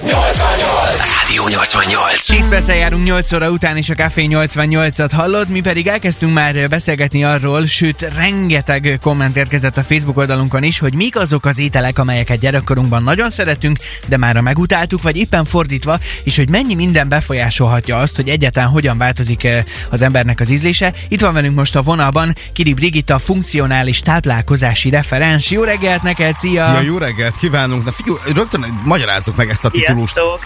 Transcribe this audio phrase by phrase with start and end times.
[0.00, 1.21] 88!
[1.32, 2.26] Rádió 88.
[2.26, 5.48] 10 perccel járunk 8 óra után, és a Café 88-at hallod.
[5.48, 10.94] Mi pedig elkezdtünk már beszélgetni arról, sőt, rengeteg komment érkezett a Facebook oldalunkon is, hogy
[10.94, 16.36] mik azok az ételek, amelyeket gyerekkorunkban nagyon szeretünk, de már megutáltuk, vagy éppen fordítva, és
[16.36, 20.92] hogy mennyi minden befolyásolhatja azt, hogy egyáltalán hogyan változik eh, az embernek az ízlése.
[21.08, 25.50] Itt van velünk most a vonalban Kiri Brigitta, funkcionális táplálkozási referens.
[25.50, 26.64] Jó reggelt neked, szia!
[26.64, 27.84] Szia, jó reggelt kívánunk!
[27.84, 30.14] Na figyelj, rögtön magyarázzuk meg ezt a titulust.
[30.14, 30.42] Sziasztok!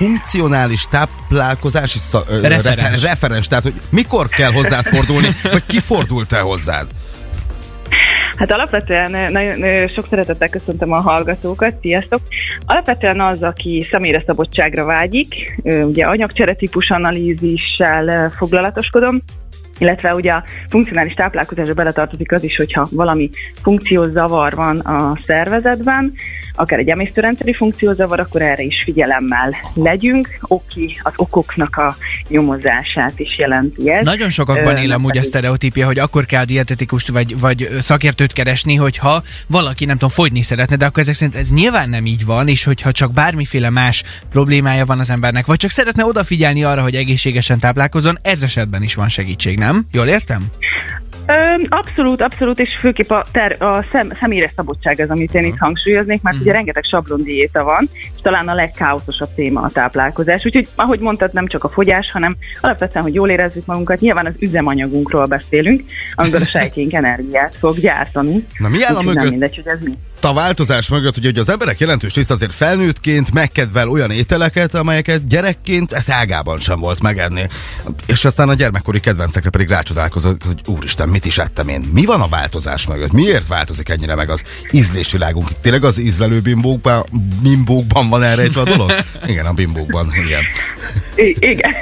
[0.76, 2.62] Funkcionális táplálkozási szak, Referens.
[2.62, 3.02] referens.
[3.02, 3.48] referens.
[3.48, 6.86] Tehát, hogy mikor kell hozzád fordulni, vagy ki fordult te hozzád?
[8.36, 12.20] Hát alapvetően nagyon sok szeretettel köszöntöm a hallgatókat, sziasztok!
[12.66, 19.20] Alapvetően az, aki személyre szabadságra vágyik, ugye anyagcsere típus analízissel foglalatoskodom,
[19.78, 23.30] illetve ugye a funkcionális táplálkozásba beletartozik az is, hogyha valami
[23.62, 26.12] funkciózavar van a szervezetben,
[26.56, 30.38] akár egy emésztőrendszeri funkciózavar, akkor erre is figyelemmel legyünk.
[30.40, 31.96] Oki, az okoknak a
[32.28, 34.04] nyomozását is jelenti ez.
[34.04, 38.32] Nagyon sokakban Ö, él nem amúgy a sztereotípia, hogy akkor kell dietetikust vagy, vagy szakértőt
[38.32, 42.24] keresni, hogyha valaki nem tudom, fogyni szeretne, de akkor ezek szerint ez nyilván nem így
[42.24, 46.82] van, és hogyha csak bármiféle más problémája van az embernek, vagy csak szeretne odafigyelni arra,
[46.82, 49.86] hogy egészségesen táplálkozon, ez esetben is van segítség, nem?
[49.92, 50.46] Jól értem?
[51.68, 56.22] Abszolút, abszolút, és főképp a, ter, a szem, személyre szabadság az, amit én itt hangsúlyoznék,
[56.22, 60.44] mert ugye rengeteg sablondiéta van, és talán a legkáoszosabb téma a táplálkozás.
[60.44, 64.34] Úgyhogy, ahogy mondtad, nem csak a fogyás, hanem alapvetően, hogy jól érezzük magunkat, nyilván az
[64.38, 65.82] üzemanyagunkról beszélünk,
[66.14, 68.46] amiből a sejkénk energiát fog gyártani.
[68.58, 69.30] Na, mi áll a Úgyhogy nem mögött?
[69.30, 69.92] mindegy, hogy ez mi.
[70.26, 75.26] A változás mögött, ugye, hogy az emberek jelentős része azért felnőttként megkedvel olyan ételeket, amelyeket
[75.26, 77.46] gyerekként ez ágában sem volt megenni.
[78.06, 81.80] És aztán a gyermekkori kedvencekre pedig rácsodálkozott, hogy úristen, mit is ettem én.
[81.92, 83.12] Mi van a változás mögött?
[83.12, 85.48] Miért változik ennyire meg az ízlésvilágunk?
[85.60, 87.04] Tényleg az ízlelő bimbókban,
[87.42, 88.92] bimbókban van elrejtve a dolog?
[89.26, 90.42] Igen, a bimbókban, igen.
[91.14, 91.74] I- igen.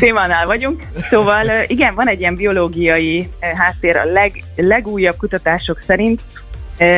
[0.00, 0.82] Témánál vagyunk.
[1.10, 6.20] Szóval igen, van egy ilyen biológiai háttér a leg, legújabb kutatások szerint,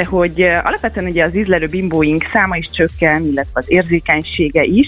[0.09, 4.87] hogy ö, alapvetően ugye az ízlelő bimbóink száma is csökken, illetve az érzékenysége is,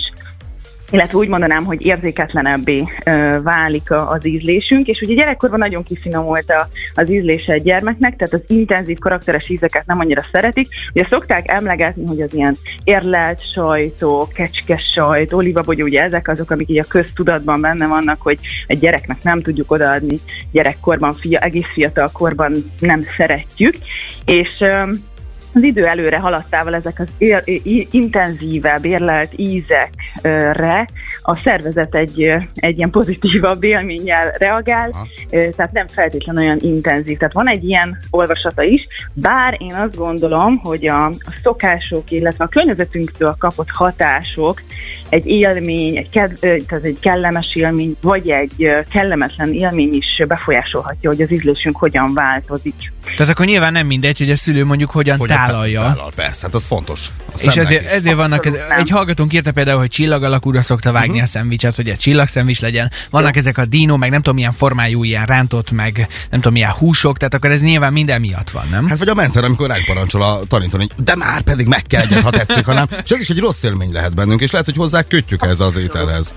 [0.91, 2.85] illetve úgy mondanám, hogy érzéketlenebbé
[3.43, 8.45] válik az ízlésünk, és ugye gyerekkorban nagyon kifinomult a, az ízlése egy gyermeknek, tehát az
[8.47, 10.69] intenzív karakteres ízeket nem annyira szeretik.
[10.95, 16.69] Ugye szokták emlegetni, hogy az ilyen érlelt sajtó, kecskes sajt, olivabogyó, ugye ezek azok, amik
[16.69, 20.17] így a köztudatban benne vannak, hogy egy gyereknek nem tudjuk odaadni,
[20.53, 23.75] gyerekkorban, fia, egész fiatal korban nem szeretjük,
[24.25, 24.65] és
[25.59, 27.09] az idő előre haladtával ezek az
[27.91, 30.87] intenzívebb, érlelt ízekre
[31.23, 35.07] a szervezet egy, egy ilyen pozitívabb élménnyel reagál, Aha.
[35.31, 37.19] tehát nem feltétlenül olyan intenzív.
[37.19, 42.45] Tehát van egy ilyen olvasata is, bár én azt gondolom, hogy a, a szokások, illetve
[42.45, 44.63] a környezetünktől kapott hatások
[45.09, 51.23] egy élmény, egy, ked, tehát egy kellemes élmény, vagy egy kellemetlen élmény is befolyásolhatja, hogy
[51.23, 52.93] az ízlésünk hogyan változik.
[53.17, 55.81] Tehát akkor nyilván nem mindegy, hogy a szülő mondjuk hogyan Hogy tálalja.
[55.81, 57.09] Tállal, persze, hát az fontos.
[57.33, 61.18] A És ezért, ezért vannak, ez, egy hallgatónk írta például, hogy csillag alakúra szokta vágni.
[61.21, 62.91] A szendvicset, hogy egy csillagszendvics legyen.
[63.11, 65.97] Vannak ezek a dino, meg nem tudom milyen formájú, ilyen rántott, meg
[66.31, 68.89] nem tudom milyen húsok, tehát akkor ez nyilván minden miatt van, nem?
[68.89, 72.23] Hát vagy a menszer, amikor ránk parancsol a tanítani, de már pedig meg kell egyet,
[72.23, 72.87] ha tetszik, hanem.
[73.05, 75.77] És ez is egy rossz élmény lehet bennünk, és lehet, hogy hozzá kötjük ez az
[75.77, 76.35] ételhez.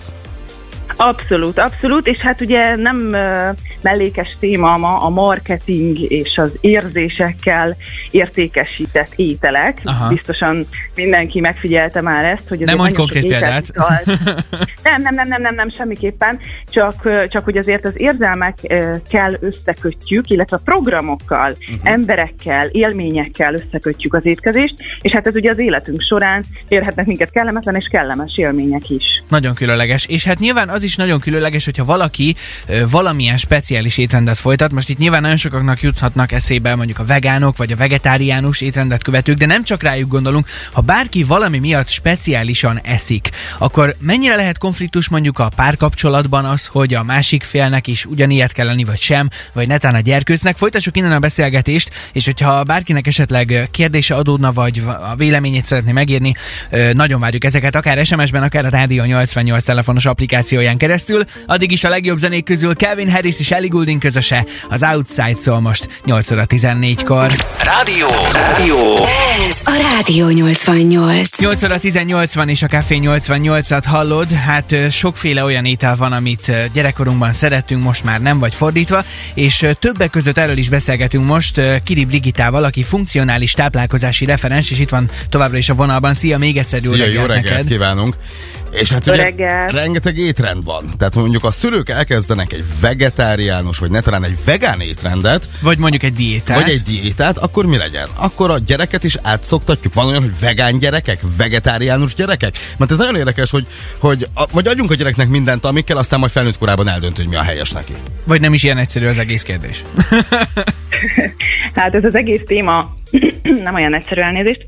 [0.96, 3.50] Abszolút, abszolút, és hát ugye nem ö,
[3.82, 7.76] mellékes téma ma a marketing és az érzésekkel
[8.12, 9.82] értékesített ételek.
[9.84, 10.08] Aha.
[10.08, 13.66] Biztosan mindenki megfigyelte már ezt, hogy Nem mondj konkrét példát.
[14.84, 20.60] Nem, nem, nem, nem, nem, nem, semmiképpen, csak, csak hogy azért az érzelmekkel összekötjük, illetve
[20.64, 21.92] programokkal, uh-huh.
[21.92, 27.76] emberekkel, élményekkel összekötjük az étkezést, és hát ez ugye az életünk során érhetnek minket kellemetlen
[27.76, 29.24] és kellemes élmények is.
[29.28, 30.06] Nagyon különleges.
[30.06, 32.36] És hát nyilván az is nagyon különleges, hogyha valaki
[32.90, 34.72] valamilyen speciális étrendet folytat.
[34.72, 39.38] Most itt nyilván nagyon sokaknak juthatnak eszébe mondjuk a vegánok vagy a vegetáriánus étrendet követők,
[39.38, 40.48] de nem csak rájuk gondolunk.
[40.72, 46.94] Ha bárki valami miatt speciálisan eszik, akkor mennyire lehet konfliktus mondjuk a párkapcsolatban az, hogy
[46.94, 50.58] a másik félnek is ugyanilyet kell lenni, vagy sem, vagy netán a gyerkőcnek.
[50.58, 56.34] Folytassuk innen a beszélgetést, és hogyha bárkinek esetleg kérdése adódna, vagy a véleményét szeretné megírni,
[56.94, 61.24] nagyon várjuk ezeket, akár SMS-ben, akár a Rádió 88 telefonos applikációján applikációján keresztül.
[61.46, 65.60] Addig is a legjobb zenék közül Kevin Harris és Ellie Goulding közöse, az Outside szól
[65.60, 67.32] most 8 óra 14-kor.
[67.64, 68.08] Rádió!
[68.34, 68.96] Rádió!
[69.50, 71.40] Ez a Rádió 88.
[71.40, 74.32] 8 óra 18 van és a Café 88-at hallod.
[74.32, 79.04] Hát sokféle olyan étel van, amit gyerekkorunkban szerettünk, most már nem vagy fordítva,
[79.34, 84.90] és többek között erről is beszélgetünk most Kiri Brigitával, aki funkcionális táplálkozási referens, és itt
[84.90, 86.14] van továbbra is a vonalban.
[86.14, 87.68] Szia, még egyszer jó Szia, reggelt jó reggelt neked.
[87.68, 88.16] kívánunk!
[88.72, 89.72] És hát Jó ugye reggelt.
[89.72, 90.18] rengeteg
[90.52, 90.98] étrend van.
[90.98, 96.04] Tehát mondjuk a szülők elkezdenek egy vegetáriánus, vagy ne talán egy vegán étrendet, Vagy mondjuk
[96.04, 96.62] egy diétát.
[96.62, 98.08] vagy egy diétát, akkor mi legyen?
[98.16, 99.94] Akkor a gyereket is átszoktatjuk.
[99.94, 102.56] Van olyan, hogy vegán gyerekek, vegetáriánus gyerekek?
[102.78, 103.66] Mert ez nagyon érdekes, hogy,
[104.00, 107.36] hogy a, vagy adjunk a gyereknek mindent, amikkel aztán majd felnőtt korában eldönt, hogy mi
[107.36, 107.94] a helyes neki.
[108.24, 109.84] Vagy nem is ilyen egyszerű az egész kérdés.
[111.74, 112.96] Hát ez az egész téma
[113.64, 114.68] nem olyan egyszerű elnézést.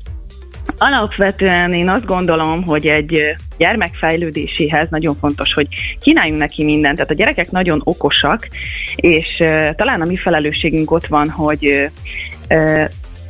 [0.78, 5.66] Alapvetően én azt gondolom, hogy egy ö, gyermek fejlődéséhez nagyon fontos, hogy
[6.00, 6.94] kínáljunk neki mindent.
[6.94, 8.48] Tehát a gyerekek nagyon okosak,
[8.96, 9.42] és
[9.76, 11.90] talán a mi felelősségünk ott van, hogy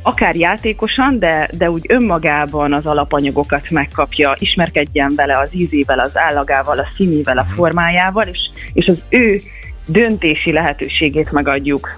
[0.05, 6.77] akár játékosan, de, de úgy önmagában az alapanyagokat megkapja, ismerkedjen vele az ízével, az állagával,
[6.77, 9.39] a színével, a formájával, és, és az ő
[9.87, 11.95] döntési lehetőségét megadjuk.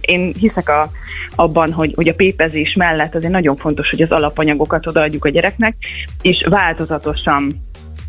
[0.00, 0.90] Én hiszek a,
[1.34, 5.74] abban, hogy, hogy a pépezés mellett azért nagyon fontos, hogy az alapanyagokat odaadjuk a gyereknek,
[6.22, 7.62] és változatosan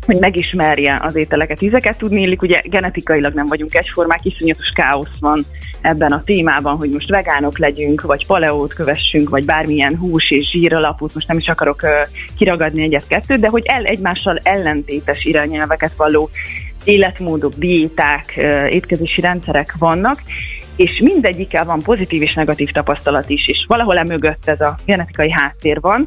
[0.06, 5.44] hogy megismerje az ételeket, ízeket tudni illik, ugye genetikailag nem vagyunk egyformák, iszonyatos káosz van
[5.80, 10.74] ebben a témában, hogy most vegánok legyünk, vagy paleót kövessünk, vagy bármilyen hús és zsír
[10.74, 12.00] alapút, most nem is akarok ö,
[12.36, 16.30] kiragadni egyet-kettőt, de hogy el, egymással ellentétes irányelveket való
[16.86, 20.22] életmódok, diéták, étkezési rendszerek vannak,
[20.76, 25.80] és mindegyikkel van pozitív és negatív tapasztalat is, és valahol emögött ez a genetikai háttér
[25.80, 26.06] van,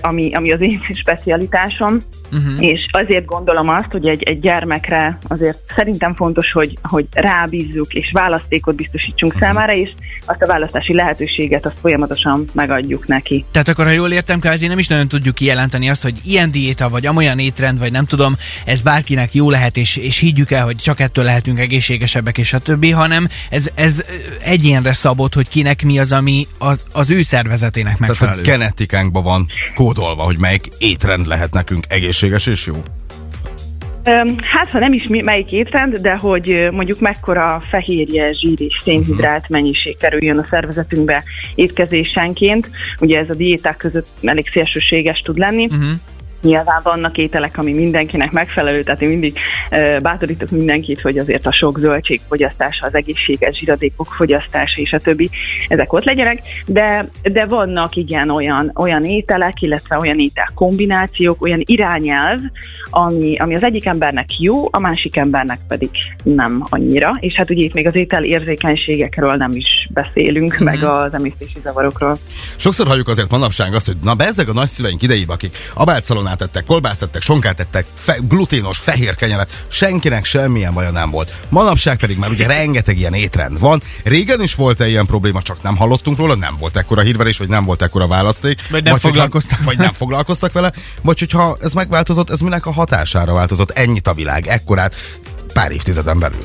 [0.00, 1.98] ami, ami az én specialitásom,
[2.32, 2.64] uh-huh.
[2.64, 8.10] és azért gondolom azt, hogy egy, egy gyermekre azért szerintem fontos, hogy, hogy rábízzuk és
[8.12, 9.48] választékot biztosítsunk uh-huh.
[9.48, 9.90] számára, és
[10.26, 13.44] azt a választási lehetőséget azt folyamatosan megadjuk neki.
[13.50, 16.88] Tehát akkor, ha jól értem, kvázi nem is nagyon tudjuk kijelenteni azt, hogy ilyen diéta,
[16.88, 20.76] vagy amolyan étrend, vagy nem tudom, ez bárkinek jó lehet, és, és higgyük el, hogy
[20.76, 24.04] csak ettől lehetünk egészségesebbek, és a többi, hanem ez, ez
[24.42, 28.40] egyénre szabott, hogy kinek mi az, ami az, az ő szervezetének Tehát megfelelő.
[28.40, 29.31] a genetikánkban van
[29.74, 32.82] kódolva, hogy melyik étrend lehet nekünk egészséges és jó.
[34.36, 39.48] Hát, ha nem is mi- melyik étrend, de hogy mondjuk mekkora fehérje, zsír és szénhidrát
[39.48, 41.22] mennyiség kerüljön a szervezetünkbe
[41.54, 42.70] étkezésenként.
[43.00, 45.64] Ugye ez a diéták között elég szélsőséges tud lenni.
[45.64, 45.92] Uh-huh.
[46.42, 49.38] Nyilván vannak ételek, ami mindenkinek megfelelő, tehát én mindig
[49.70, 54.98] uh, bátorítok mindenkit, hogy azért a sok zöldség fogyasztása, az egészséges zsiradékok fogyasztása és a
[54.98, 55.30] többi,
[55.68, 61.62] ezek ott legyenek, de, de vannak igen olyan, olyan ételek, illetve olyan étel kombinációk, olyan
[61.64, 62.40] irányelv,
[62.90, 65.90] ami, ami az egyik embernek jó, a másik embernek pedig
[66.22, 70.66] nem annyira, és hát ugye itt még az étel érzékenységekről nem is beszélünk, uh-huh.
[70.66, 72.16] meg az emésztési zavarokról.
[72.56, 75.56] Sokszor halljuk azért manapság azt, hogy na bezzeg a nagyszüleink idejében, akik
[76.32, 81.34] abáltszalonát tettek, kolbászt tettek, sonkát tettek, fe, gluténos, fehér kenyeret, senkinek semmilyen baja nem volt.
[81.48, 83.80] Manapság pedig már ugye rengeteg ilyen étrend van.
[84.04, 87.64] Régen is volt-e ilyen probléma, csak nem hallottunk róla, nem volt ekkora hírverés, vagy nem
[87.64, 88.60] volt ekkora választék.
[88.70, 90.72] Vagy nem hogyha- foglalkoztak Vagy nem foglalkoztak vele.
[91.02, 94.94] Vagy hogyha ez megváltozott, ez minek a hatására változott ennyit a világ, ekkorát
[95.54, 96.42] pár évtizeden belül.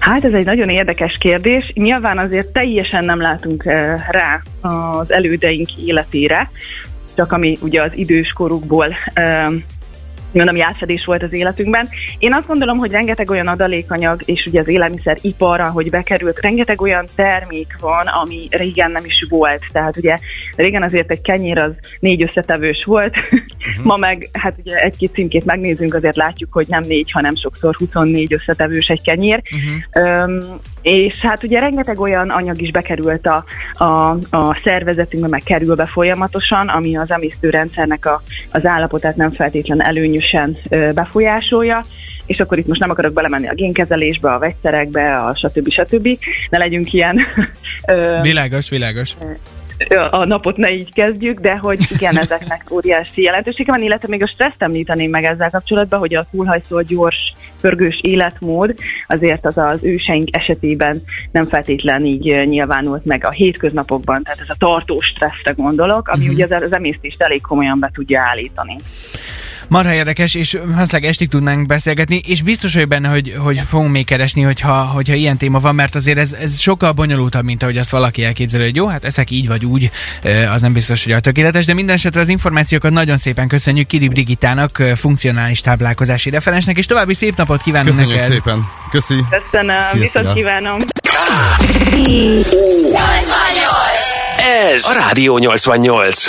[0.00, 1.72] Hát ez egy nagyon érdekes kérdés.
[1.74, 6.50] Nyilván azért teljesen nem látunk eh, rá az elődeink életére,
[7.18, 8.96] csak ami ugye az időskorukból
[10.32, 11.88] mondom, átfedés volt az életünkben.
[12.18, 15.16] Én azt gondolom, hogy rengeteg olyan adalékanyag, és ugye az élelmiszer
[15.72, 19.62] hogy bekerült, rengeteg olyan termék van, ami régen nem is volt.
[19.72, 20.16] Tehát ugye
[20.56, 23.84] régen azért egy kenyér az négy összetevős volt, uh-huh.
[23.84, 28.32] ma meg hát ugye egy-két címkét megnézünk, azért látjuk, hogy nem négy, hanem sokszor 24
[28.32, 29.42] összetevős egy kenyér.
[29.92, 30.22] Uh-huh.
[30.22, 30.38] Um,
[30.82, 33.44] és hát ugye rengeteg olyan anyag is bekerült a,
[33.84, 39.82] a, a szervezetünkbe, meg kerül be folyamatosan, ami az emésztőrendszernek a, az állapotát nem feltétlen
[39.82, 40.17] előnyösen
[40.68, 41.82] ö, befolyásolja,
[42.26, 45.70] és akkor itt most nem akarok belemenni a génkezelésbe, a vegyszerekbe, a stb.
[45.70, 46.08] stb.
[46.50, 47.20] Ne legyünk ilyen
[48.22, 49.16] Világos, világos.
[50.10, 54.26] a napot ne így kezdjük, de hogy igen, ezeknek óriási jelentősége van, illetve még a
[54.26, 58.74] stresszt említeném meg ezzel kapcsolatban, hogy a túlhajszó gyors, pörgős életmód
[59.06, 60.96] azért az az őseink esetében
[61.30, 66.34] nem feltétlen így nyilvánult meg a hétköznapokban, tehát ez a tartós stresszre gondolok, ami uh-huh.
[66.34, 68.76] ugye az, az emésztést elég komolyan be tudja állítani.
[69.68, 74.04] Marha érdekes, és valószínűleg estig tudnánk beszélgetni, és biztos vagyok benne, hogy, hogy fogunk még
[74.06, 77.90] keresni, hogyha, hogyha ilyen téma van, mert azért ez, ez sokkal bonyolultabb, mint ahogy azt
[77.90, 79.90] valaki elképzelő, hogy jó, hát ezek így vagy úgy,
[80.54, 84.08] az nem biztos, hogy a tökéletes, de minden esetre az információkat nagyon szépen köszönjük Kiri
[84.08, 88.32] Brigitának, funkcionális táplálkozási referensnek, és további szép napot kívánunk Köszönjük neked.
[88.32, 88.68] szépen.
[88.90, 89.14] Köszi.
[89.50, 90.34] Köszönöm, Szia, viszont szia.
[90.34, 90.78] kívánom.
[94.74, 96.26] Ez a Rádió 88.